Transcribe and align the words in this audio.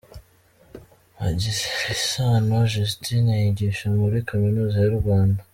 Bagirisano 1.17 2.55
Justine: 2.73 3.33
Yigisha 3.43 3.85
muri 3.99 4.17
Kaminuza 4.29 4.77
y’u 4.81 4.97
Rwanda. 5.01 5.41